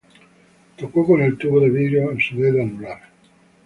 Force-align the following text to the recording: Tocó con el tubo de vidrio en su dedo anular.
Tocó 0.77 1.05
con 1.05 1.21
el 1.21 1.37
tubo 1.37 1.59
de 1.59 1.69
vidrio 1.69 2.09
en 2.09 2.19
su 2.19 2.35
dedo 2.35 2.63
anular. 2.63 3.01